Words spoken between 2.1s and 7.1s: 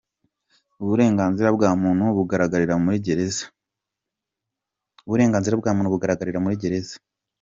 bugaragarira muri gereza.